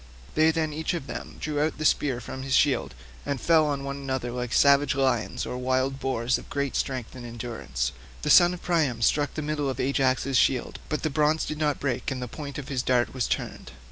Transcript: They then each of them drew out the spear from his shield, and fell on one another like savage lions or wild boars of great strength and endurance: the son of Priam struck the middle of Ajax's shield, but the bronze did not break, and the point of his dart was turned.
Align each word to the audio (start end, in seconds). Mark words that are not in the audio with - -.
They 0.33 0.49
then 0.49 0.73
each 0.73 0.95
of 0.95 1.05
them 1.05 1.35
drew 1.39 1.61
out 1.61 1.77
the 1.77 1.85
spear 1.85 2.19
from 2.19 2.41
his 2.41 2.55
shield, 2.55 2.95
and 3.23 3.39
fell 3.39 3.67
on 3.67 3.83
one 3.83 3.97
another 3.97 4.31
like 4.31 4.51
savage 4.51 4.95
lions 4.95 5.45
or 5.45 5.59
wild 5.59 5.99
boars 5.99 6.39
of 6.39 6.49
great 6.49 6.75
strength 6.75 7.13
and 7.13 7.23
endurance: 7.23 7.91
the 8.23 8.31
son 8.31 8.55
of 8.55 8.63
Priam 8.63 9.03
struck 9.03 9.35
the 9.35 9.43
middle 9.43 9.69
of 9.69 9.79
Ajax's 9.79 10.37
shield, 10.39 10.79
but 10.89 11.03
the 11.03 11.11
bronze 11.11 11.45
did 11.45 11.59
not 11.59 11.79
break, 11.79 12.09
and 12.09 12.19
the 12.19 12.27
point 12.27 12.57
of 12.57 12.67
his 12.67 12.81
dart 12.81 13.13
was 13.13 13.27
turned. 13.27 13.73